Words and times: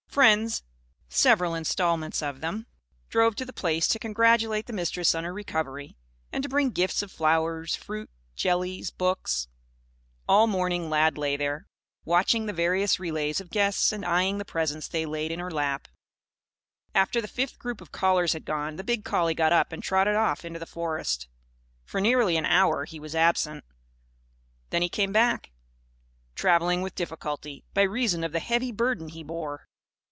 Friends 0.11 0.61
several 1.07 1.53
instalments 1.53 2.21
of 2.21 2.41
them 2.41 2.67
drove 3.07 3.33
to 3.37 3.45
the 3.45 3.53
Place 3.53 3.87
to 3.87 3.97
congratulate 3.97 4.65
the 4.65 4.73
Mistress 4.73 5.15
on 5.15 5.23
her 5.23 5.31
recovery; 5.33 5.95
and 6.33 6.43
to 6.43 6.49
bring 6.49 6.71
gifts 6.71 7.01
of 7.01 7.09
flowers, 7.13 7.77
fruit, 7.77 8.09
jellies, 8.35 8.91
books. 8.91 9.47
All 10.27 10.47
morning, 10.47 10.89
Lad 10.89 11.17
lay 11.17 11.37
there, 11.37 11.65
watching 12.03 12.45
the 12.45 12.51
various 12.51 12.99
relays 12.99 13.39
of 13.39 13.49
guests 13.51 13.93
and 13.93 14.03
eyeing 14.03 14.37
the 14.37 14.43
presents 14.43 14.89
they 14.89 15.05
laid 15.05 15.31
in 15.31 15.39
her 15.39 15.49
lap. 15.49 15.87
After 16.93 17.21
the 17.21 17.27
fifth 17.29 17.57
group 17.57 17.79
of 17.79 17.93
callers 17.93 18.33
had 18.33 18.43
gone, 18.43 18.75
the 18.75 18.83
big 18.83 19.05
collie 19.05 19.33
got 19.33 19.53
up 19.53 19.71
and 19.71 19.81
trotted 19.81 20.17
off 20.17 20.43
into 20.43 20.59
the 20.59 20.65
forest. 20.65 21.29
For 21.85 22.01
nearly 22.01 22.35
an 22.35 22.45
hour 22.45 22.83
he 22.83 22.99
was 22.99 23.15
absent. 23.15 23.63
Then 24.71 24.81
he 24.81 24.89
came 24.89 25.13
back; 25.13 25.51
travelling 26.35 26.81
with 26.81 26.95
difficulty, 26.95 27.63
by 27.73 27.83
reason 27.83 28.25
of 28.25 28.33
the 28.33 28.41
heavy 28.41 28.73
burden 28.73 29.07
he 29.07 29.23
bore. 29.23 29.69